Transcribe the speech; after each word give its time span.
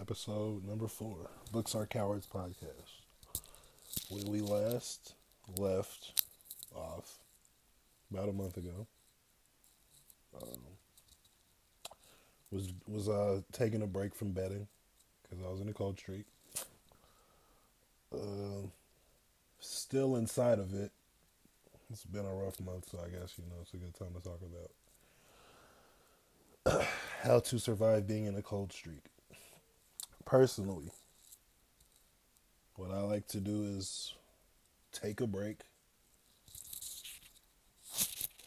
episode 0.00 0.64
number 0.64 0.88
four, 0.88 1.30
Books 1.52 1.74
Are 1.74 1.86
Cowards 1.86 2.26
podcast. 2.26 3.02
When 4.08 4.24
we 4.26 4.40
last 4.40 5.14
left 5.58 6.22
off 6.74 7.18
about 8.10 8.28
a 8.28 8.32
month 8.32 8.56
ago, 8.56 8.86
um, 10.40 10.58
was 12.50 12.72
was 12.86 13.08
uh, 13.08 13.40
taking 13.52 13.82
a 13.82 13.86
break 13.86 14.14
from 14.14 14.32
betting 14.32 14.66
because 15.22 15.44
I 15.44 15.50
was 15.50 15.60
in 15.60 15.68
a 15.68 15.72
cold 15.72 15.98
streak. 15.98 16.26
Uh, 18.12 18.68
still 19.60 20.16
inside 20.16 20.58
of 20.58 20.74
it. 20.74 20.92
It's 21.90 22.04
been 22.04 22.26
a 22.26 22.34
rough 22.34 22.60
month, 22.60 22.90
so 22.90 22.98
I 22.98 23.08
guess 23.08 23.34
you 23.38 23.44
know 23.44 23.56
it's 23.62 23.74
a 23.74 23.76
good 23.76 23.94
time 23.94 24.14
to 24.14 24.20
talk 24.20 24.40
about 26.66 26.86
how 27.22 27.40
to 27.40 27.58
survive 27.58 28.06
being 28.06 28.26
in 28.26 28.34
a 28.34 28.42
cold 28.42 28.72
streak. 28.72 29.04
Personally, 30.26 30.90
what 32.74 32.90
I 32.90 33.00
like 33.00 33.26
to 33.28 33.40
do 33.40 33.62
is 33.62 34.12
take 34.92 35.22
a 35.22 35.26
break 35.26 35.60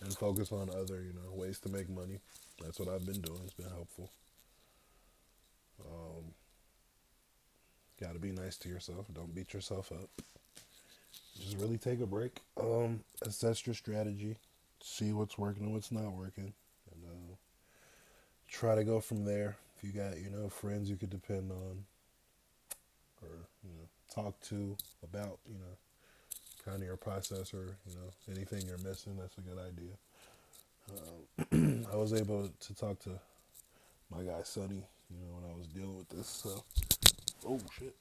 and 0.02 0.16
focus 0.16 0.52
on 0.52 0.70
other, 0.70 1.02
you 1.02 1.14
know, 1.14 1.34
ways 1.34 1.60
to 1.62 1.70
make 1.70 1.90
money. 1.90 2.20
That's 2.62 2.80
what 2.80 2.90
I've 2.90 3.06
been 3.06 3.22
doing. 3.22 3.40
It's 3.46 3.54
been 3.54 3.70
helpful. 3.70 4.12
Um, 5.84 6.34
Got 8.00 8.14
to 8.14 8.20
be 8.20 8.32
nice 8.32 8.56
to 8.60 8.70
yourself. 8.70 9.08
Don't 9.14 9.36
beat 9.36 9.54
yourself 9.54 9.92
up. 9.92 10.10
Just 11.38 11.58
really 11.58 11.78
take 11.78 12.00
a 12.00 12.06
break. 12.06 12.40
Um, 12.58 13.02
assess 13.24 13.66
your 13.66 13.74
strategy. 13.76 14.38
See 14.82 15.12
what's 15.12 15.38
working 15.38 15.64
and 15.64 15.74
what's 15.74 15.92
not 15.92 16.14
working, 16.14 16.54
and 16.94 17.04
uh, 17.06 17.36
try 18.48 18.76
to 18.76 18.86
go 18.86 19.02
from 19.02 19.26
there. 19.26 19.58
If 19.80 19.86
you 19.86 20.02
got 20.02 20.20
you 20.20 20.30
know 20.30 20.50
friends 20.50 20.90
you 20.90 20.98
could 20.98 21.10
depend 21.10 21.52
on, 21.52 21.86
or 23.22 23.30
you 23.64 23.70
know 23.70 23.88
talk 24.14 24.38
to 24.50 24.76
about 25.04 25.40
you 25.48 25.58
know 25.58 25.78
kind 26.66 26.82
of 26.82 26.84
your 26.84 26.98
process 26.98 27.54
or 27.54 27.78
you 27.88 27.96
know 27.96 28.36
anything 28.36 28.68
you're 28.68 28.78
missing, 28.80 29.16
that's 29.18 29.38
a 29.38 29.42
good 29.42 29.58
idea. 29.58 29.96
Um, 31.52 31.86
I 31.94 31.96
was 31.96 32.14
able 32.14 32.50
to 32.50 32.76
talk 32.76 33.00
to 33.04 33.12
my 34.14 34.24
guy 34.24 34.42
Sonny, 34.44 34.84
you 35.10 35.18
know, 35.22 35.40
when 35.40 35.50
I 35.50 35.58
was 35.58 35.68
dealing 35.68 35.96
with 35.96 36.10
this. 36.10 36.28
So, 36.28 36.62
oh 37.48 37.60
shit. 37.78 37.96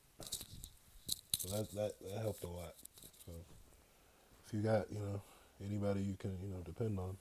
So 1.39 1.57
that 1.57 1.71
that 1.73 1.93
that 2.01 2.23
helped 2.23 2.43
a 2.43 2.49
lot. 2.49 2.75
So 3.25 3.33
if 4.47 4.53
you 4.53 4.63
got 4.63 4.91
you 4.91 4.99
know 4.99 5.23
anybody 5.65 6.01
you 6.01 6.17
can 6.19 6.37
you 6.43 6.51
know 6.51 6.61
depend 6.65 6.99
on 6.99 7.17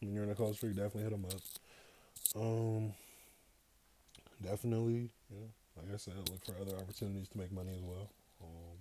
when 0.00 0.14
you're 0.14 0.22
in 0.22 0.30
a 0.30 0.36
cold 0.36 0.54
streak, 0.54 0.76
definitely 0.76 1.02
hit 1.02 1.10
them 1.10 1.24
up. 1.24 2.40
Um, 2.40 2.92
definitely, 4.42 5.10
you 5.30 5.36
know, 5.36 5.48
like 5.76 5.94
I 5.94 5.96
said, 5.96 6.14
look 6.30 6.44
for 6.44 6.54
other 6.60 6.76
opportunities 6.76 7.28
to 7.28 7.38
make 7.38 7.52
money 7.52 7.72
as 7.74 7.82
well. 7.82 8.10
Um, 8.42 8.76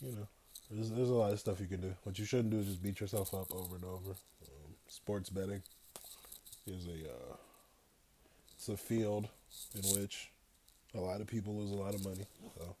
you 0.00 0.12
know, 0.12 0.28
there's, 0.70 0.90
there's 0.90 1.10
a 1.10 1.14
lot 1.14 1.32
of 1.32 1.40
stuff 1.40 1.60
you 1.60 1.66
can 1.66 1.80
do. 1.80 1.94
What 2.04 2.18
you 2.18 2.24
shouldn't 2.24 2.50
do 2.50 2.58
is 2.58 2.66
just 2.66 2.82
beat 2.82 3.00
yourself 3.00 3.34
up 3.34 3.52
over 3.52 3.76
and 3.76 3.84
over. 3.84 4.10
Um, 4.10 4.74
sports 4.88 5.30
betting 5.30 5.62
is 6.66 6.86
a 6.86 7.08
uh, 7.08 7.36
it's 8.54 8.68
a 8.68 8.76
field 8.76 9.28
in 9.74 9.82
which 10.00 10.30
a 10.94 11.00
lot 11.00 11.20
of 11.20 11.26
people 11.26 11.56
lose 11.56 11.72
a 11.72 11.74
lot 11.74 11.94
of 11.94 12.04
money. 12.04 12.26
So 12.58 12.76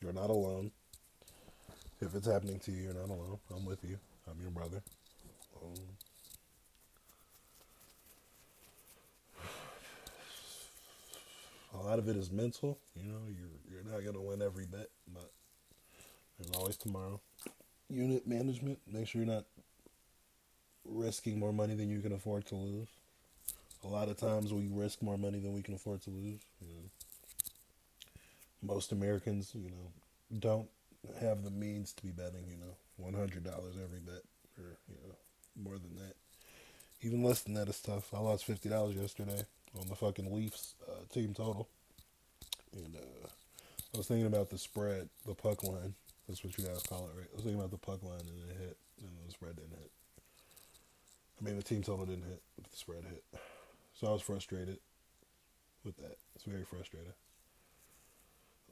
you're 0.00 0.12
not 0.12 0.30
alone. 0.30 0.70
If 2.00 2.14
it's 2.14 2.26
happening 2.26 2.58
to 2.60 2.72
you, 2.72 2.82
you're 2.84 2.94
not 2.94 3.08
alone. 3.08 3.38
I'm 3.54 3.64
with 3.64 3.84
you. 3.84 3.98
I'm 4.28 4.40
your 4.40 4.50
brother. 4.50 4.82
Um, 5.62 5.74
a 11.74 11.82
lot 11.82 11.98
of 11.98 12.08
it 12.08 12.16
is 12.16 12.30
mental. 12.30 12.78
You 12.96 13.04
know, 13.04 13.18
you're 13.28 13.60
you're 13.70 13.92
not 13.92 14.04
gonna 14.04 14.22
win 14.22 14.42
every 14.42 14.66
bet, 14.66 14.88
but 15.12 15.30
there's 16.38 16.54
always 16.56 16.76
tomorrow. 16.76 17.20
Unit 17.88 18.26
management. 18.26 18.78
Make 18.90 19.08
sure 19.08 19.22
you're 19.22 19.34
not 19.34 19.44
risking 20.84 21.38
more 21.38 21.52
money 21.52 21.74
than 21.74 21.90
you 21.90 22.00
can 22.00 22.12
afford 22.12 22.46
to 22.46 22.54
lose. 22.54 22.88
A 23.84 23.88
lot 23.88 24.08
of 24.08 24.16
times 24.16 24.52
we 24.52 24.68
risk 24.68 25.02
more 25.02 25.18
money 25.18 25.38
than 25.38 25.52
we 25.52 25.62
can 25.62 25.74
afford 25.74 26.02
to 26.02 26.10
lose. 26.10 26.40
You 26.60 26.68
know. 26.68 26.90
Most 28.62 28.92
Americans, 28.92 29.52
you 29.54 29.70
know, 29.70 29.92
don't 30.38 30.68
have 31.20 31.44
the 31.44 31.50
means 31.50 31.92
to 31.94 32.02
be 32.02 32.12
betting. 32.12 32.46
You 32.48 32.56
know, 32.56 32.76
one 32.96 33.12
hundred 33.12 33.44
dollars 33.44 33.74
every 33.82 34.00
bet, 34.00 34.22
or 34.58 34.78
you 34.88 34.96
know, 35.06 35.14
more 35.62 35.78
than 35.78 35.96
that. 35.96 36.14
Even 37.04 37.22
less 37.22 37.42
than 37.42 37.52
that 37.52 37.68
is 37.68 37.80
tough. 37.80 38.14
I 38.14 38.18
lost 38.18 38.46
fifty 38.46 38.70
dollars 38.70 38.96
yesterday 38.96 39.44
on 39.78 39.88
the 39.88 39.94
fucking 39.94 40.34
Leafs 40.34 40.74
uh, 40.88 41.04
team 41.12 41.34
total, 41.34 41.68
and 42.72 42.96
uh, 42.96 43.28
I 43.94 43.98
was 43.98 44.06
thinking 44.06 44.26
about 44.26 44.48
the 44.48 44.56
spread, 44.56 45.10
the 45.26 45.34
puck 45.34 45.62
line. 45.62 45.94
That's 46.26 46.42
what 46.42 46.56
you 46.56 46.64
guys 46.64 46.82
call 46.82 47.10
it, 47.10 47.18
right? 47.18 47.28
I 47.30 47.34
was 47.34 47.44
thinking 47.44 47.60
about 47.60 47.72
the 47.72 47.76
puck 47.76 48.02
line 48.02 48.20
and 48.20 48.50
it 48.50 48.56
hit, 48.58 48.76
and 49.02 49.10
the 49.26 49.32
spread 49.32 49.56
didn't 49.56 49.76
hit. 49.78 49.90
I 51.38 51.44
mean, 51.44 51.56
the 51.56 51.62
team 51.62 51.82
total 51.82 52.06
didn't 52.06 52.24
hit, 52.24 52.40
but 52.56 52.70
the 52.70 52.76
spread 52.76 53.04
hit. 53.04 53.22
So 54.00 54.06
I 54.06 54.12
was 54.12 54.22
frustrated 54.22 54.78
with 55.84 55.98
that. 55.98 56.16
It's 56.34 56.44
very 56.44 56.64
frustrating. 56.64 57.12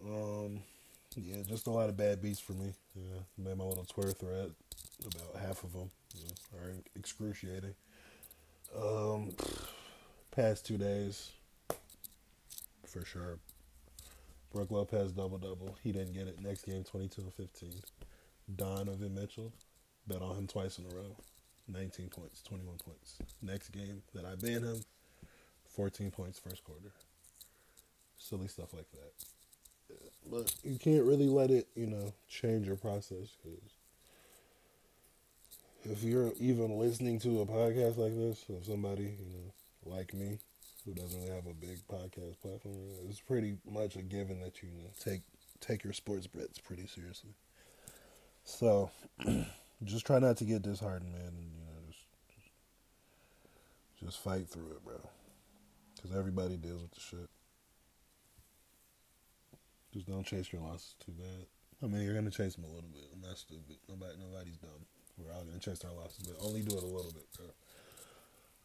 Um, 0.02 0.60
yeah, 1.16 1.42
just 1.46 1.66
a 1.66 1.70
lot 1.70 1.90
of 1.90 1.98
bad 1.98 2.22
beats 2.22 2.40
for 2.40 2.54
me. 2.54 2.72
Yeah, 2.96 3.20
made 3.36 3.58
my 3.58 3.64
little 3.64 3.84
Twitter 3.84 4.12
thread. 4.12 4.52
About 5.04 5.42
half 5.42 5.64
of 5.64 5.72
them 5.72 5.90
know, 6.14 6.58
are 6.60 6.72
excruciating. 6.96 7.74
Um, 8.76 9.30
past 10.30 10.66
two 10.66 10.78
days, 10.78 11.30
for 12.86 13.04
sure. 13.04 13.38
Brook 14.52 14.70
Lopez 14.70 15.12
double 15.12 15.38
double. 15.38 15.76
He 15.82 15.92
didn't 15.92 16.12
get 16.12 16.26
it. 16.28 16.40
Next 16.40 16.64
game, 16.64 16.84
twenty 16.84 17.08
two 17.08 17.22
and 17.22 17.34
fifteen. 17.34 17.74
Donovan 18.54 19.14
Mitchell, 19.14 19.52
bet 20.06 20.20
on 20.20 20.36
him 20.36 20.46
twice 20.46 20.78
in 20.78 20.84
a 20.84 20.94
row. 20.94 21.16
19 21.68 22.08
points, 22.08 22.42
21 22.42 22.76
points. 22.84 23.18
Next 23.40 23.70
game 23.70 24.02
that 24.14 24.24
I 24.24 24.34
ban 24.34 24.62
him, 24.62 24.82
14 25.68 26.10
points 26.10 26.38
first 26.38 26.64
quarter. 26.64 26.92
Silly 28.18 28.48
stuff 28.48 28.72
like 28.74 28.90
that. 28.92 29.12
But 30.30 30.54
you 30.62 30.78
can't 30.78 31.04
really 31.04 31.28
let 31.28 31.50
it, 31.50 31.68
you 31.74 31.86
know, 31.86 32.12
change 32.28 32.66
your 32.66 32.76
process 32.76 33.36
because 33.42 33.70
if 35.84 36.02
you're 36.02 36.32
even 36.38 36.78
listening 36.78 37.18
to 37.20 37.40
a 37.40 37.46
podcast 37.46 37.96
like 37.96 38.16
this 38.16 38.44
of 38.48 38.64
somebody, 38.64 39.16
you 39.18 39.32
know, 39.32 39.94
like 39.96 40.14
me, 40.14 40.38
who 40.84 40.94
doesn't 40.94 41.20
really 41.20 41.34
have 41.34 41.46
a 41.46 41.54
big 41.54 41.78
podcast 41.88 42.40
platform, 42.40 42.76
it's 43.08 43.20
pretty 43.20 43.56
much 43.70 43.96
a 43.96 44.02
given 44.02 44.40
that 44.40 44.62
you, 44.62 44.68
know, 44.68 44.90
take 45.02 45.22
take 45.60 45.84
your 45.84 45.92
sports 45.92 46.26
bets 46.26 46.58
pretty 46.58 46.86
seriously. 46.86 47.30
So, 48.44 48.90
just 49.84 50.06
try 50.06 50.18
not 50.18 50.36
to 50.38 50.44
get 50.44 50.62
disheartened, 50.62 51.12
man, 51.12 51.28
and 51.28 51.52
you 51.52 51.64
know, 51.64 51.86
just 51.88 52.06
just, 52.34 54.04
just 54.04 54.18
fight 54.18 54.48
through 54.48 54.72
it, 54.72 54.84
bro. 54.84 55.00
Because 55.94 56.16
everybody 56.16 56.56
deals 56.56 56.82
with 56.82 56.92
the 56.92 57.00
shit. 57.00 57.28
Just 59.92 60.06
don't 60.06 60.26
chase 60.26 60.52
your 60.52 60.62
losses 60.62 60.94
too 61.04 61.12
bad. 61.12 61.46
I 61.82 61.86
mean, 61.86 62.02
you're 62.02 62.14
gonna 62.14 62.30
chase 62.30 62.54
them 62.54 62.64
a 62.64 62.68
little 62.68 62.88
bit. 62.92 63.04
I'm 63.12 63.20
not 63.20 63.36
stupid. 63.36 63.76
Nobody, 63.88 64.14
nobody's 64.18 64.56
dumb. 64.56 64.86
Chase 65.62 65.84
our 65.84 65.92
losses, 65.92 66.26
but 66.26 66.36
only 66.44 66.60
do 66.62 66.76
it 66.76 66.82
a 66.82 66.86
little 66.86 67.12
bit. 67.12 67.24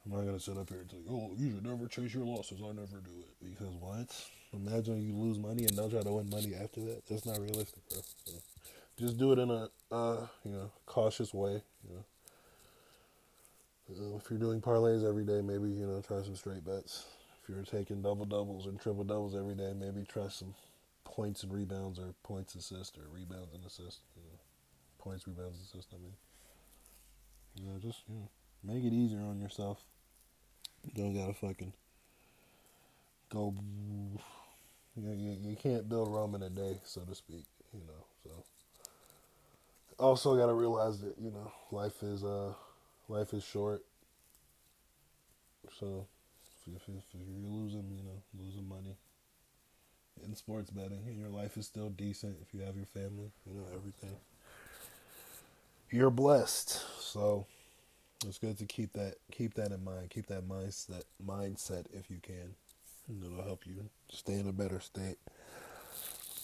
I'm 0.05 0.17
not 0.17 0.25
gonna 0.25 0.39
sit 0.39 0.57
up 0.57 0.69
here 0.69 0.79
and 0.79 0.89
tell 0.89 0.99
you, 0.99 1.05
oh, 1.11 1.35
you 1.37 1.51
should 1.51 1.65
never 1.65 1.87
chase 1.87 2.13
your 2.13 2.25
losses. 2.25 2.59
I 2.63 2.67
never 2.67 3.01
do 3.03 3.11
it 3.19 3.35
because 3.39 3.75
what? 3.75 4.09
Imagine 4.53 5.05
you 5.05 5.13
lose 5.13 5.37
money 5.37 5.65
and 5.65 5.75
don't 5.75 5.91
try 5.91 6.01
to 6.01 6.11
win 6.11 6.29
money 6.29 6.55
after 6.55 6.79
that. 6.85 7.05
That's 7.07 7.25
not 7.25 7.39
realistic, 7.39 7.87
bro. 7.89 7.99
So 8.25 8.31
just 8.97 9.17
do 9.17 9.33
it 9.33 9.39
in 9.39 9.51
a, 9.51 9.69
uh, 9.91 10.27
you 10.43 10.53
know, 10.53 10.71
cautious 10.85 11.33
way. 11.33 11.61
You 11.83 11.95
know, 11.95 12.05
uh, 13.89 14.17
if 14.17 14.29
you're 14.29 14.39
doing 14.39 14.61
parlays 14.61 15.07
every 15.07 15.25
day, 15.25 15.41
maybe 15.41 15.69
you 15.69 15.85
know 15.85 16.01
try 16.01 16.23
some 16.23 16.35
straight 16.35 16.65
bets. 16.65 17.05
If 17.43 17.49
you're 17.49 17.63
taking 17.63 18.01
double 18.01 18.25
doubles 18.25 18.65
and 18.65 18.79
triple 18.79 19.03
doubles 19.03 19.35
every 19.35 19.55
day, 19.55 19.73
maybe 19.77 20.03
try 20.03 20.29
some 20.29 20.55
points 21.03 21.43
and 21.43 21.53
rebounds 21.53 21.99
or 21.99 22.13
points 22.23 22.55
assist 22.55 22.97
or 22.97 23.03
rebounds 23.13 23.53
and 23.53 23.65
assist. 23.65 23.99
You 24.15 24.23
know, 24.23 24.39
points, 24.99 25.27
rebounds, 25.27 25.59
assist. 25.61 25.89
I 25.93 25.97
mean, 25.97 26.13
you 27.57 27.65
know, 27.65 27.77
just 27.79 28.03
you 28.07 28.15
know, 28.15 28.29
make 28.63 28.83
it 28.83 28.93
easier 28.93 29.21
on 29.21 29.39
yourself. 29.39 29.83
You 30.83 30.91
don't 31.03 31.13
gotta 31.13 31.33
fucking 31.33 31.73
go. 33.29 33.53
You, 34.95 35.11
you, 35.13 35.37
you 35.41 35.55
can't 35.55 35.87
build 35.87 36.09
Rome 36.09 36.35
in 36.35 36.43
a 36.43 36.49
day, 36.49 36.79
so 36.83 37.01
to 37.01 37.15
speak. 37.15 37.45
You 37.73 37.81
know, 37.87 38.05
so 38.23 38.43
also 39.99 40.35
gotta 40.37 40.53
realize 40.53 41.01
that 41.01 41.15
you 41.19 41.31
know 41.31 41.51
life 41.71 42.03
is 42.03 42.23
uh 42.23 42.53
life 43.09 43.33
is 43.33 43.43
short. 43.43 43.83
So 45.79 46.07
if, 46.67 46.75
if, 46.75 46.89
if 46.89 47.03
you're 47.13 47.51
losing, 47.51 47.89
you 47.91 48.03
know, 48.03 48.21
losing 48.37 48.67
money 48.67 48.97
in 50.23 50.35
sports 50.35 50.69
betting, 50.69 51.03
and 51.07 51.17
your 51.19 51.29
life 51.29 51.57
is 51.57 51.65
still 51.65 51.89
decent 51.89 52.37
if 52.41 52.53
you 52.53 52.61
have 52.61 52.75
your 52.75 52.85
family, 52.85 53.31
you 53.45 53.53
know, 53.53 53.65
everything. 53.73 54.15
You're 55.89 56.09
blessed. 56.09 56.81
So 56.99 57.45
it's 58.25 58.37
good 58.37 58.57
to 58.57 58.65
keep 58.65 58.93
that 58.93 59.15
keep 59.31 59.53
that 59.55 59.71
in 59.71 59.83
mind. 59.83 60.09
Keep 60.09 60.27
that 60.27 60.47
mindset 60.47 61.03
mindset 61.25 61.85
if 61.93 62.09
you 62.09 62.17
can. 62.21 62.55
It'll 63.23 63.43
help 63.43 63.65
you 63.65 63.89
stay 64.09 64.33
in 64.33 64.47
a 64.47 64.51
better 64.51 64.81
state. 64.81 65.17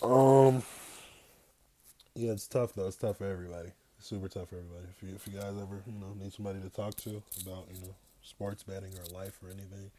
Um, 0.01 0.63
yeah, 2.15 2.31
it's 2.31 2.47
tough 2.47 2.73
though. 2.73 2.87
It's 2.87 2.95
tough 2.95 3.17
for 3.17 3.25
everybody. 3.25 3.71
It's 3.97 4.07
super 4.07 4.29
tough 4.29 4.49
for 4.49 4.55
everybody. 4.55 4.85
If 4.95 5.03
you 5.03 5.15
if 5.15 5.27
you 5.27 5.39
guys 5.39 5.53
ever 5.61 5.81
you 5.85 5.99
know 5.99 6.13
need 6.17 6.33
somebody 6.33 6.59
to 6.61 6.69
talk 6.69 6.95
to 6.97 7.21
about 7.41 7.67
you 7.73 7.81
know 7.81 7.95
sports 8.21 8.63
betting 8.63 8.93
or 8.97 9.17
life 9.17 9.39
or 9.43 9.49
anything, 9.49 9.91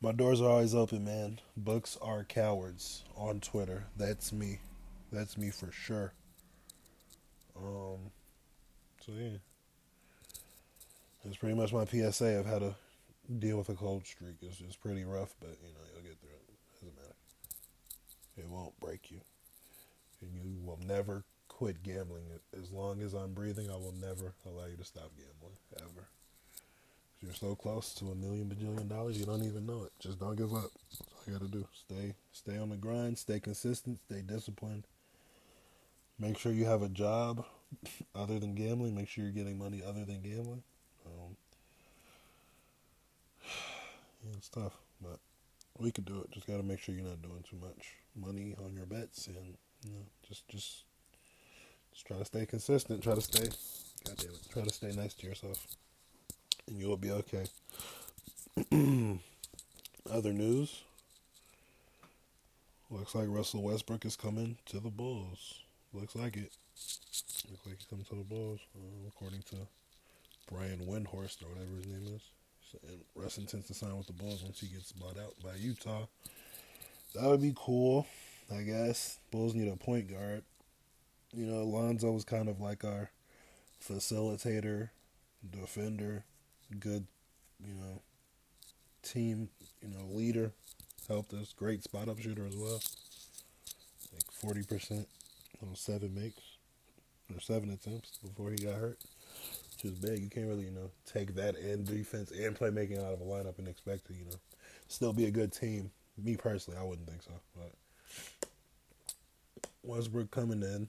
my 0.00 0.12
doors 0.12 0.40
are 0.40 0.48
always 0.48 0.74
open, 0.74 1.04
man. 1.04 1.40
Books 1.56 1.98
are 2.00 2.24
cowards 2.24 3.04
on 3.16 3.40
Twitter. 3.40 3.84
That's 3.96 4.32
me. 4.32 4.60
That's 5.12 5.36
me 5.36 5.50
for 5.50 5.70
sure. 5.70 6.12
Um, 7.56 8.10
so 9.04 9.12
yeah, 9.18 9.36
that's 11.22 11.36
pretty 11.36 11.54
much 11.54 11.72
my 11.72 11.84
PSA 11.84 12.38
of 12.38 12.46
how 12.46 12.58
to 12.58 12.74
deal 13.38 13.58
with 13.58 13.68
a 13.68 13.74
cold 13.74 14.06
streak. 14.06 14.36
It's 14.40 14.56
just 14.56 14.80
pretty 14.80 15.04
rough, 15.04 15.34
but 15.40 15.58
you 15.62 15.74
know 15.74 15.84
you'll 15.92 16.04
get 16.04 16.18
through 16.20 16.30
it. 16.30 16.80
Doesn't 16.80 16.96
matter. 16.96 17.14
It 18.38 18.48
won't 18.48 18.78
break 18.80 19.10
you, 19.10 19.20
and 20.22 20.30
you 20.34 20.58
will 20.64 20.80
never 20.86 21.24
quit 21.48 21.82
gambling. 21.82 22.24
As 22.58 22.70
long 22.70 23.02
as 23.02 23.12
I'm 23.12 23.34
breathing, 23.34 23.68
I 23.70 23.74
will 23.74 23.94
never 24.00 24.32
allow 24.46 24.66
you 24.66 24.76
to 24.76 24.84
stop 24.84 25.10
gambling 25.16 25.58
ever. 25.76 26.08
You're 27.20 27.34
so 27.34 27.54
close 27.54 27.94
to 27.94 28.06
a 28.06 28.14
million 28.14 28.48
bajillion 28.48 28.88
dollars, 28.88 29.18
you 29.18 29.26
don't 29.26 29.44
even 29.44 29.66
know 29.66 29.84
it. 29.84 29.92
Just 29.98 30.18
don't 30.18 30.36
give 30.36 30.52
up. 30.52 30.70
That's 30.90 31.00
all 31.00 31.22
you 31.26 31.32
gotta 31.32 31.50
do. 31.50 31.66
Stay, 31.74 32.14
stay 32.32 32.58
on 32.58 32.70
the 32.70 32.76
grind. 32.76 33.18
Stay 33.18 33.40
consistent. 33.40 33.98
Stay 34.10 34.22
disciplined. 34.22 34.86
Make 36.18 36.38
sure 36.38 36.52
you 36.52 36.64
have 36.66 36.82
a 36.82 36.88
job 36.88 37.44
other 38.14 38.38
than 38.38 38.54
gambling. 38.54 38.94
Make 38.94 39.08
sure 39.08 39.24
you're 39.24 39.32
getting 39.32 39.58
money 39.58 39.82
other 39.86 40.04
than 40.04 40.20
gambling. 40.22 40.62
Um, 41.06 41.36
yeah, 44.24 44.32
it's 44.36 44.48
tough, 44.48 44.74
but 45.00 45.18
we 45.78 45.90
could 45.90 46.04
do 46.04 46.20
it. 46.20 46.30
Just 46.30 46.46
got 46.46 46.56
to 46.56 46.62
make 46.62 46.78
sure 46.78 46.94
you're 46.94 47.04
not 47.04 47.22
doing 47.22 47.44
too 47.48 47.56
much 47.60 47.94
money 48.14 48.54
on 48.64 48.74
your 48.76 48.86
bets, 48.86 49.26
and 49.26 49.56
you 49.84 49.92
know, 49.92 50.04
just 50.28 50.48
just 50.48 50.84
just 51.92 52.06
try 52.06 52.18
to 52.18 52.24
stay 52.24 52.46
consistent. 52.46 53.02
Try 53.02 53.14
to 53.14 53.20
stay, 53.20 53.48
God 54.04 54.16
damn 54.16 54.30
it, 54.30 54.48
try 54.52 54.62
to 54.62 54.72
stay 54.72 54.92
nice 54.92 55.14
to 55.14 55.26
yourself, 55.26 55.66
and 56.68 56.78
you 56.78 56.88
will 56.88 56.96
be 56.96 57.10
okay. 57.10 57.44
Other 60.10 60.32
news. 60.32 60.82
Looks 62.90 63.14
like 63.14 63.26
Russell 63.28 63.62
Westbrook 63.62 64.04
is 64.04 64.14
coming 64.14 64.56
to 64.66 64.78
the 64.78 64.90
Bulls. 64.90 65.60
Looks 65.92 66.14
like 66.14 66.36
it. 66.36 66.52
Looks 67.50 67.66
like 67.66 67.76
he's 67.76 67.86
coming 67.86 68.04
to 68.06 68.14
the 68.16 68.24
Bulls, 68.24 68.60
uh, 68.76 69.08
according 69.08 69.42
to 69.50 69.56
Brian 70.50 70.80
Windhorst 70.80 71.42
or 71.42 71.48
whatever 71.48 71.76
his 71.76 71.86
name 71.86 72.14
is. 72.14 72.22
And 72.88 73.00
Russ 73.14 73.38
intends 73.38 73.68
to 73.68 73.74
sign 73.74 73.96
with 73.96 74.06
the 74.06 74.12
Bulls 74.12 74.42
once 74.42 74.60
he 74.60 74.66
gets 74.66 74.92
bought 74.92 75.18
out 75.18 75.34
by 75.42 75.54
Utah. 75.56 76.06
That 77.14 77.24
would 77.24 77.42
be 77.42 77.54
cool, 77.56 78.06
I 78.52 78.62
guess. 78.62 79.18
Bulls 79.30 79.54
need 79.54 79.72
a 79.72 79.76
point 79.76 80.10
guard. 80.10 80.42
You 81.32 81.46
know, 81.46 81.64
Lonzo 81.64 82.10
was 82.10 82.24
kind 82.24 82.48
of 82.48 82.60
like 82.60 82.84
our 82.84 83.10
facilitator, 83.82 84.90
defender, 85.48 86.24
good, 86.80 87.06
you 87.64 87.74
know, 87.74 88.02
team, 89.02 89.48
you 89.82 89.88
know, 89.88 90.04
leader. 90.10 90.52
Helped 91.08 91.34
us. 91.34 91.52
Great 91.52 91.84
spot 91.84 92.08
up 92.08 92.18
shooter 92.18 92.46
as 92.46 92.56
well. 92.56 92.80
Like 94.12 94.56
40% 94.56 95.06
on 95.62 95.74
seven 95.74 96.14
makes, 96.14 96.53
or 97.32 97.40
seven 97.40 97.70
attempts 97.70 98.18
before 98.18 98.50
he 98.50 98.56
got 98.56 98.74
hurt 98.74 98.98
which 99.74 99.92
is 99.92 99.98
big. 99.98 100.22
You 100.22 100.30
can't 100.30 100.46
really, 100.46 100.64
you 100.64 100.70
know, 100.70 100.90
take 101.06 101.34
that 101.34 101.56
and 101.56 101.86
defense 101.86 102.30
and 102.30 102.58
playmaking 102.58 103.04
out 103.04 103.12
of 103.12 103.20
a 103.20 103.24
lineup 103.24 103.58
and 103.58 103.68
expect 103.68 104.06
to, 104.06 104.14
you 104.14 104.24
know, 104.24 104.36
still 104.88 105.12
be 105.12 105.26
a 105.26 105.30
good 105.30 105.52
team. 105.52 105.90
Me 106.22 106.36
personally, 106.36 106.78
I 106.78 106.84
wouldn't 106.84 107.08
think 107.08 107.22
so. 107.22 107.32
But 107.56 108.48
Westbrook 109.82 110.30
coming 110.30 110.62
in 110.62 110.88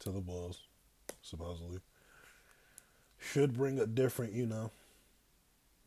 to 0.00 0.10
the 0.10 0.20
Bulls, 0.20 0.60
supposedly, 1.20 1.80
should 3.18 3.54
bring 3.54 3.78
a 3.78 3.86
different, 3.86 4.32
you 4.32 4.46
know, 4.46 4.70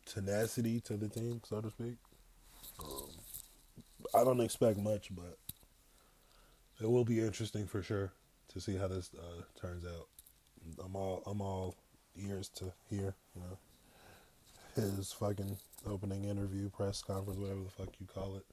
tenacity 0.06 0.80
to 0.80 0.96
the 0.96 1.08
team, 1.08 1.40
so 1.44 1.60
to 1.60 1.70
speak. 1.70 1.96
Um, 2.80 3.08
I 4.14 4.24
don't 4.24 4.40
expect 4.40 4.78
much, 4.78 5.10
but 5.14 5.36
it 6.80 6.88
will 6.88 7.04
be 7.04 7.20
interesting 7.20 7.66
for 7.66 7.82
sure 7.82 8.12
to 8.56 8.62
see 8.62 8.76
how 8.76 8.88
this 8.88 9.10
uh, 9.14 9.42
turns 9.60 9.84
out. 9.84 10.08
I'm 10.82 10.96
all 10.96 11.22
I'm 11.26 11.42
all 11.42 11.74
ears 12.16 12.48
to 12.56 12.72
hear, 12.88 13.14
you 13.34 13.42
know, 13.42 13.58
his 14.74 15.12
fucking 15.12 15.58
opening 15.86 16.24
interview, 16.24 16.70
press 16.70 17.02
conference, 17.02 17.38
whatever 17.38 17.60
the 17.60 17.70
fuck 17.70 17.90
you 18.00 18.06
call 18.06 18.36
it. 18.36 18.46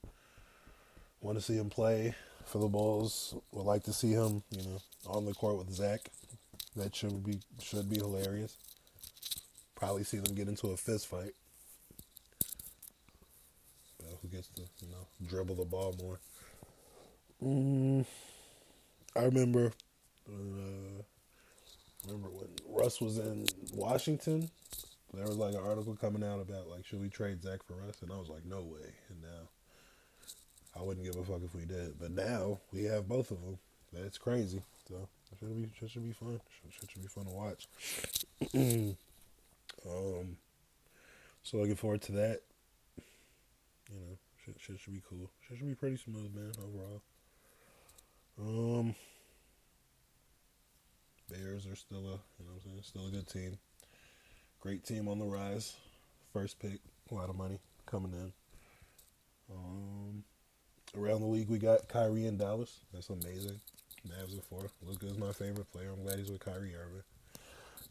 Want 1.22 1.38
to 1.38 1.42
see 1.42 1.56
him 1.56 1.70
play 1.70 2.14
for 2.46 2.58
the 2.58 2.68
Bulls. 2.68 3.34
Would 3.54 3.64
like 3.64 3.84
to 3.84 3.94
see 3.94 4.12
him, 4.12 4.44
you 4.52 4.64
know, 4.64 4.82
on 5.08 5.24
the 5.24 5.34
court 5.34 5.58
with 5.58 5.72
Zach. 5.72 6.02
That 6.76 6.94
should 6.94 7.24
be 7.24 7.40
should 7.62 7.90
be 7.90 7.96
hilarious. 7.96 8.58
Probably 9.74 10.04
see 10.04 10.18
them 10.18 10.36
get 10.36 10.50
into 10.50 10.68
a 10.68 10.78
fist 10.78 11.08
fight. 11.08 11.32
Who 14.22 14.28
gets 14.28 14.50
to, 14.50 14.64
you 14.82 14.90
know, 14.90 15.08
dribble 15.28 15.56
the 15.56 15.66
ball 15.66 15.96
more? 16.02 16.20
Mm, 17.42 18.06
I 19.16 19.24
remember. 19.24 19.72
Russ 22.84 23.00
was 23.00 23.18
in 23.18 23.46
Washington, 23.74 24.50
there 25.14 25.26
was 25.26 25.38
like 25.38 25.54
an 25.54 25.62
article 25.66 25.96
coming 25.96 26.22
out 26.22 26.42
about 26.42 26.68
like 26.68 26.86
should 26.86 27.00
we 27.00 27.08
trade 27.08 27.42
Zach 27.42 27.64
for 27.64 27.76
Russ, 27.76 28.02
and 28.02 28.12
I 28.12 28.18
was 28.18 28.28
like, 28.28 28.44
no 28.44 28.58
way. 28.58 28.90
And 29.10 29.22
now 29.22 29.48
I 30.78 30.84
wouldn't 30.84 31.06
give 31.06 31.16
a 31.16 31.24
fuck 31.24 31.42
if 31.46 31.56
we 31.56 31.64
did, 31.64 31.98
but 31.98 32.12
now 32.12 32.60
we 32.74 32.84
have 32.84 33.08
both 33.08 33.32
of 33.32 33.40
them. 33.42 33.58
That's 33.94 34.18
crazy. 34.18 34.64
So 34.90 34.96
it 35.32 35.40
should 35.40 35.56
be 35.56 35.70
should, 35.80 35.92
should 35.92 36.04
be 36.04 36.12
fun. 36.12 36.42
Should, 36.78 36.92
should 36.92 37.02
be 37.02 37.08
fun 37.08 37.26
to 37.26 37.32
watch. 37.32 37.68
um, 39.90 40.36
so 41.42 41.58
looking 41.60 41.76
forward 41.76 42.02
to 42.02 42.12
that. 42.12 42.42
You 43.90 43.96
know, 43.96 44.18
should, 44.44 44.56
should 44.60 44.80
should 44.82 44.94
be 44.94 45.04
cool. 45.10 45.32
Should 45.48 45.58
should 45.58 45.68
be 45.70 45.76
pretty 45.76 45.96
smooth, 45.96 46.36
man. 46.36 46.52
Overall. 46.60 47.02
Um. 48.82 48.96
Bears 51.30 51.66
are 51.68 51.76
still 51.76 52.00
a 52.00 52.20
you 52.40 52.46
know 52.46 52.52
I'm 52.56 52.62
saying, 52.62 52.80
still 52.84 53.08
a 53.08 53.12
good 53.12 53.28
team. 53.28 53.58
Great 54.60 54.84
team 54.84 55.08
on 55.08 55.20
the 55.20 55.26
rise. 55.26 55.76
First 56.32 56.60
pick, 56.60 56.80
a 57.12 57.14
lot 57.14 57.30
of 57.30 57.36
money 57.36 57.60
coming 57.86 58.14
in. 58.14 58.34
Um, 59.54 60.24
around 60.98 61.22
the 61.22 61.28
league 61.28 61.50
we 61.50 61.60
got 61.60 61.88
Kyrie 61.88 62.26
in 62.26 62.38
Dallas. 62.38 62.80
That's 62.94 63.10
amazing. 63.10 63.60
Mavs 64.08 64.38
at 64.38 64.44
four. 64.46 64.70
Luka 64.82 65.08
is 65.08 65.18
my 65.18 65.32
favorite 65.32 65.72
player. 65.72 65.92
I'm 65.92 66.04
glad 66.04 66.20
he's 66.20 66.30
with 66.32 66.44
Kyrie 66.44 66.76
Irving. 66.76 67.04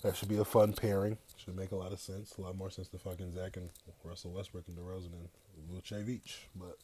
That 0.03 0.17
should 0.17 0.29
be 0.29 0.39
a 0.39 0.45
fun 0.45 0.73
pairing. 0.73 1.17
Should 1.37 1.57
make 1.57 1.73
a 1.73 1.77
lot 1.77 1.93
of 1.93 2.01
sense. 2.01 2.35
A 2.37 2.41
lot 2.41 2.57
more 2.57 2.71
sense 2.71 2.89
to 2.89 2.99
fucking 2.99 3.35
Zach 3.35 3.57
and 3.57 3.71
Russell 4.05 4.33
Westbrook 4.33 4.65
and 4.69 4.77
DeRozan 4.77 5.13
and 5.13 5.29
Vucevic. 5.73 6.39
But 6.57 6.77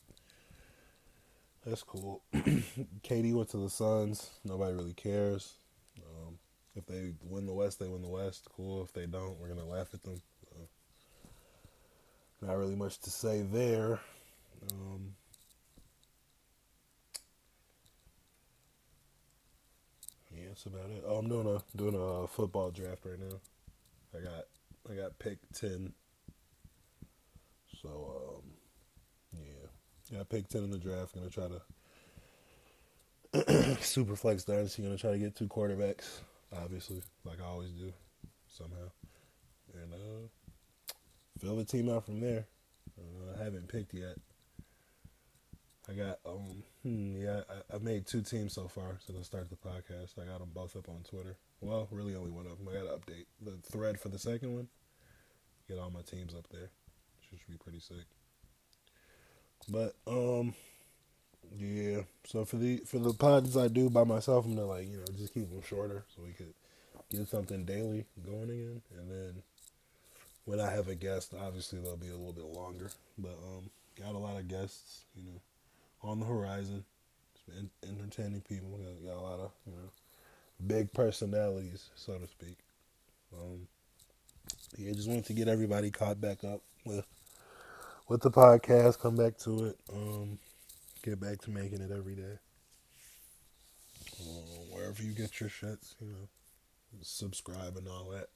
that's 1.67 1.83
cool. 1.83 2.23
KD 2.35 3.35
went 3.35 3.51
to 3.51 3.59
the 3.59 3.71
Suns. 3.71 4.31
Nobody 4.45 4.75
really 4.75 4.95
cares. 4.95 5.55
If 6.79 6.87
they 6.87 7.13
win 7.25 7.45
the 7.45 7.53
West, 7.53 7.81
they 7.81 7.89
win 7.89 8.03
the 8.03 8.09
West. 8.09 8.47
Cool. 8.57 8.85
If 8.85 8.93
they 8.93 9.07
don't, 9.07 9.39
we're 9.41 9.49
gonna 9.49 9.67
laugh 9.67 9.89
at 9.93 10.05
them. 10.05 10.23
not 12.41 12.57
really 12.57 12.77
much 12.77 13.01
to 13.01 13.11
say 13.11 13.43
there. 13.43 13.99
Um, 14.71 15.15
yeah, 20.33 20.45
that's 20.49 20.67
about 20.67 20.91
it. 20.91 21.03
Oh, 21.05 21.17
I'm 21.17 21.29
doing 21.29 21.49
a 21.49 21.61
doing 21.77 21.97
a 21.97 22.29
football 22.29 22.71
draft 22.71 23.05
right 23.05 23.19
now. 23.19 23.41
I 24.17 24.23
got 24.23 24.45
I 24.89 24.95
got 24.95 25.19
pick 25.19 25.39
ten. 25.53 25.93
So 27.83 28.39
um, 28.39 28.53
yeah, 29.33 30.17
got 30.17 30.29
pick 30.29 30.47
ten 30.49 30.63
in 30.63 30.71
the 30.71 30.79
draft. 30.79 31.17
Gonna 31.17 31.29
try 31.29 31.49
to 33.35 33.77
super 33.81 34.15
flex 34.15 34.45
dynasty. 34.45 34.85
Gonna 34.85 34.97
try 34.97 35.11
to 35.11 35.19
get 35.19 35.35
two 35.35 35.49
quarterbacks, 35.49 36.21
obviously, 36.53 37.03
like 37.25 37.41
I 37.41 37.47
always 37.47 37.71
do, 37.71 37.93
somehow, 38.49 38.91
and 39.75 39.93
uh, 39.93 40.93
fill 41.39 41.57
the 41.57 41.65
team 41.65 41.89
out 41.89 42.07
from 42.07 42.21
there. 42.21 42.47
Uh, 42.99 43.41
I 43.41 43.45
haven't 43.45 43.69
picked 43.69 43.95
yet. 43.95 44.17
I 45.89 45.95
got 45.95 46.19
um 46.27 46.63
hmm, 46.83 47.17
yeah 47.17 47.41
I, 47.49 47.77
I 47.77 47.79
made 47.79 48.07
two 48.07 48.21
teams 48.21 48.53
so 48.53 48.69
far 48.69 48.99
since 49.07 49.19
I 49.19 49.23
started 49.23 49.51
the 49.51 49.57
podcast. 49.57 50.21
I 50.21 50.27
got 50.27 50.41
them 50.41 50.51
both 50.55 50.77
up 50.77 50.89
on 50.89 51.03
Twitter. 51.09 51.37
Well, 51.61 51.89
really 51.91 52.15
only 52.15 52.31
one 52.31 52.47
of 52.47 52.59
them. 52.59 52.69
I 52.69 52.75
got 52.75 52.85
to 52.85 52.99
update 52.99 53.27
the 53.41 53.57
thread 53.73 53.99
for 53.99 54.11
the 54.11 54.19
second 54.19 54.55
one. 54.55 54.69
Get 55.67 55.79
all 55.79 55.91
my 55.91 56.03
teams 56.03 56.35
up 56.35 56.47
there. 56.51 56.71
Should 57.31 57.41
be 57.49 57.57
pretty 57.57 57.81
sick. 57.81 58.07
But 59.69 59.95
um 60.07 60.55
yeah. 61.57 62.03
So 62.27 62.45
for 62.45 62.57
the 62.57 62.79
for 62.79 62.99
the 62.99 63.13
pods 63.13 63.57
I 63.57 63.69
do 63.69 63.91
by 63.91 64.05
myself, 64.05 64.45
I'm 64.45 64.55
gonna 64.55 64.67
like 64.67 64.89
you 64.89 64.99
know 64.99 65.05
just 65.17 65.35
keep 65.35 65.49
them 65.51 65.63
shorter 65.63 66.05
so 66.15 66.23
we 66.23 66.33
could 66.33 66.55
get 67.11 67.29
something 67.29 67.65
daily 67.65 68.07
going 68.25 68.51
again, 68.51 68.83
and 68.99 69.11
then 69.11 69.43
when 70.45 70.61
I 70.61 70.71
have 70.71 70.89
a 70.89 70.95
guest, 70.95 71.35
obviously 71.39 71.81
they'll 71.81 71.97
be 71.97 72.09
a 72.09 72.17
little 72.17 72.33
bit 72.33 72.47
longer. 72.47 72.91
But 73.19 73.37
um, 73.47 73.71
got 74.01 74.15
a 74.15 74.19
lot 74.19 74.39
of 74.39 74.49
guests, 74.49 75.03
you 75.15 75.25
know, 75.25 75.41
on 76.03 76.21
the 76.21 76.27
horizon. 76.27 76.85
Entertaining 77.83 78.43
people. 78.43 78.71
Got, 78.79 79.07
got 79.07 79.21
a 79.21 79.25
lot 79.25 79.41
of 79.41 79.51
you 79.67 79.73
know 79.73 79.91
big 80.67 80.93
personalities, 80.93 81.91
so 81.97 82.19
to 82.19 82.27
speak. 82.27 82.59
Um, 83.33 83.67
yeah, 84.77 84.93
just 84.93 85.09
wanted 85.09 85.27
to 85.27 85.33
get 85.33 85.49
everybody 85.49 85.91
caught 85.91 86.21
back 86.21 86.45
up 86.45 86.63
with 86.85 87.07
with 88.09 88.23
the 88.23 88.31
podcast. 88.31 89.01
Come 89.01 89.17
back 89.17 89.39
to 89.39 89.67
it. 89.67 89.81
Um, 89.93 90.39
get 91.09 91.21
back 91.21 91.41
to 91.43 91.51
making 91.51 91.81
it 91.81 91.91
every 91.91 92.15
day. 92.15 92.39
Uh, 94.21 94.75
wherever 94.75 95.03
you 95.03 95.13
get 95.13 95.41
your 95.41 95.49
shits, 95.49 95.95
you 96.01 96.09
know, 96.09 96.29
subscribe 97.03 97.77
and 97.77 97.89
all 97.89 98.11
that. 98.11 98.29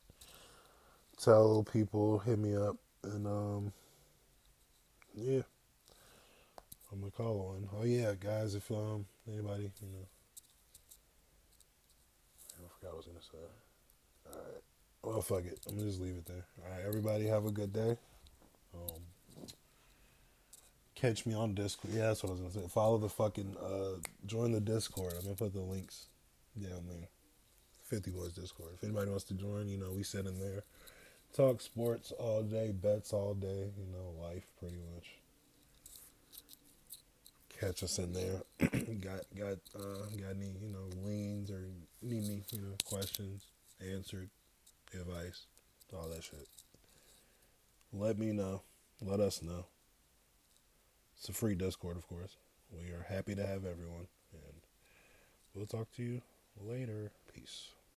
Tell 1.20 1.64
people, 1.70 2.18
hit 2.20 2.38
me 2.38 2.56
up, 2.56 2.76
and 3.04 3.26
um, 3.26 3.72
yeah, 5.14 5.42
I'm 6.90 7.00
gonna 7.00 7.10
call 7.10 7.56
on. 7.56 7.68
Oh 7.78 7.84
yeah, 7.84 8.14
guys, 8.18 8.54
if 8.54 8.70
um 8.70 9.06
anybody, 9.28 9.70
you 9.80 9.88
know, 9.88 10.06
I 12.58 12.68
forgot 12.78 12.82
what 12.82 12.92
I 12.92 12.96
was 12.96 13.06
gonna 13.06 13.20
say. 13.20 13.38
All 14.30 14.38
right. 14.40 14.62
Well, 15.02 15.22
fuck 15.22 15.44
it. 15.44 15.58
I'm 15.68 15.76
gonna 15.76 15.88
just 15.88 16.00
leave 16.00 16.16
it 16.16 16.26
there. 16.26 16.46
All 16.64 16.70
right, 16.70 16.86
everybody, 16.86 17.26
have 17.26 17.44
a 17.44 17.50
good 17.50 17.72
day. 17.72 17.96
Catch 21.02 21.26
me 21.26 21.34
on 21.34 21.52
Discord. 21.52 21.92
Yeah, 21.92 22.06
that's 22.06 22.22
what 22.22 22.30
I 22.30 22.34
was 22.34 22.40
gonna 22.42 22.52
say. 22.52 22.68
Follow 22.68 22.96
the 22.96 23.08
fucking. 23.08 23.56
Uh, 23.60 23.98
join 24.24 24.52
the 24.52 24.60
Discord. 24.60 25.14
I'm 25.18 25.24
gonna 25.24 25.34
put 25.34 25.52
the 25.52 25.58
links 25.60 26.06
down 26.56 26.86
there. 26.88 27.08
Fifty 27.82 28.12
Boys 28.12 28.34
Discord. 28.34 28.70
If 28.74 28.84
anybody 28.84 29.10
wants 29.10 29.24
to 29.24 29.34
join, 29.34 29.68
you 29.68 29.78
know, 29.78 29.90
we 29.90 30.04
sit 30.04 30.26
in 30.26 30.38
there, 30.38 30.62
talk 31.34 31.60
sports 31.60 32.12
all 32.20 32.44
day, 32.44 32.70
bets 32.70 33.12
all 33.12 33.34
day. 33.34 33.72
You 33.76 33.86
know, 33.92 34.22
life 34.22 34.44
pretty 34.60 34.76
much. 34.94 35.08
Catch 37.58 37.82
us 37.82 37.98
in 37.98 38.12
there. 38.12 38.42
got 39.00 39.22
got 39.36 39.58
uh, 39.74 40.06
got 40.20 40.36
any 40.36 40.54
you 40.62 40.68
know 40.68 40.88
leans 41.04 41.50
or 41.50 41.64
need 42.00 42.24
any 42.26 42.42
you 42.52 42.60
know 42.60 42.76
questions 42.84 43.46
answered 43.92 44.30
advice, 44.94 45.46
all 45.92 46.08
that 46.10 46.22
shit. 46.22 46.46
Let 47.92 48.20
me 48.20 48.26
know. 48.30 48.62
Let 49.04 49.18
us 49.18 49.42
know. 49.42 49.64
It's 51.22 51.28
a 51.28 51.32
free 51.32 51.54
Discord, 51.54 51.96
of 51.96 52.08
course. 52.08 52.36
We 52.72 52.90
are 52.90 53.06
happy 53.08 53.36
to 53.36 53.46
have 53.46 53.64
everyone. 53.64 54.08
And 54.32 54.60
we'll 55.54 55.66
talk 55.66 55.86
to 55.92 56.02
you 56.02 56.20
later. 56.60 57.12
Peace. 57.32 57.68